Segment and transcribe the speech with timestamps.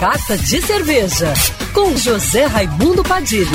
[0.00, 1.34] Carta de Cerveja,
[1.74, 3.48] com José Raimundo Padilha.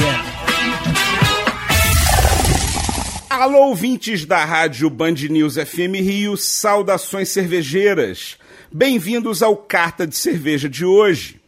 [3.30, 8.38] Alô, ouvintes da rádio Band News FM Rio, saudações cervejeiras.
[8.70, 11.40] Bem-vindos ao Carta de Cerveja de hoje.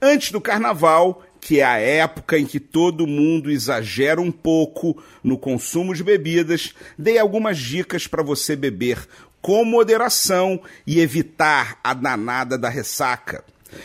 [0.00, 5.36] Antes do carnaval, que é a época em que todo mundo exagera um pouco no
[5.36, 9.08] consumo de bebidas, dei algumas dicas para você beber
[9.42, 13.44] com moderação e evitar a danada da ressaca.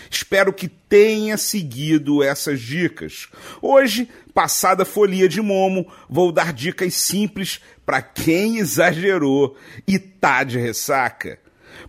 [0.09, 3.27] Espero que tenha seguido essas dicas.
[3.61, 10.57] Hoje, passada folia de momo, vou dar dicas simples para quem exagerou e tá de
[10.59, 11.39] ressaca.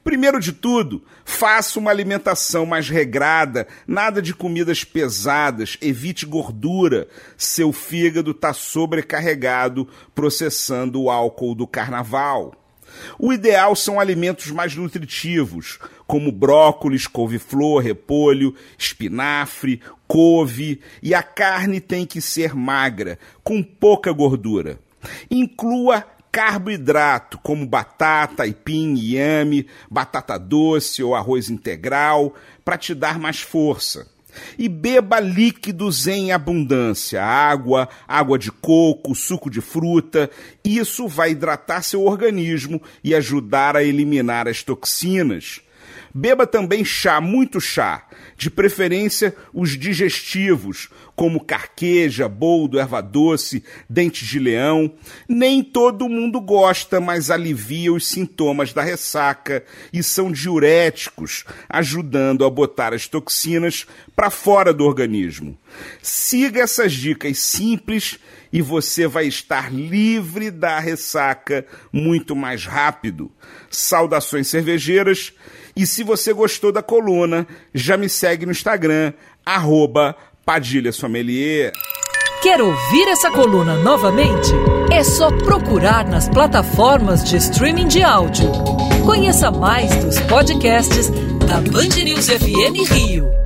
[0.02, 7.08] Primeiro de tudo, faça uma alimentação mais regrada, nada de comidas pesadas, evite gordura.
[7.36, 12.61] Seu fígado está sobrecarregado processando o álcool do carnaval.
[13.18, 21.80] O ideal são alimentos mais nutritivos, como brócolis, couve-flor, repolho, espinafre, couve, e a carne
[21.80, 24.78] tem que ser magra, com pouca gordura.
[25.30, 32.34] Inclua carboidrato, como batata, aipim, inhame, batata doce ou arroz integral,
[32.64, 34.11] para te dar mais força.
[34.58, 40.30] E beba líquidos em abundância: água, água de coco, suco de fruta.
[40.64, 45.60] Isso vai hidratar seu organismo e ajudar a eliminar as toxinas.
[46.14, 54.26] Beba também chá, muito chá, de preferência os digestivos, como carqueja, boldo, erva doce, dente
[54.26, 54.92] de leão.
[55.26, 62.50] Nem todo mundo gosta, mas alivia os sintomas da ressaca e são diuréticos, ajudando a
[62.50, 65.56] botar as toxinas para fora do organismo.
[66.02, 68.18] Siga essas dicas simples
[68.52, 73.32] e você vai estar livre da ressaca muito mais rápido.
[73.70, 75.32] Saudações cervejeiras
[75.76, 79.12] e se você gostou da coluna, já me segue no Instagram,
[79.44, 81.72] arroba Padilha Sommelier.
[82.42, 84.50] Quer ouvir essa coluna novamente?
[84.90, 88.50] É só procurar nas plataformas de streaming de áudio.
[89.04, 91.08] Conheça mais dos podcasts
[91.46, 93.41] da Band News FM Rio.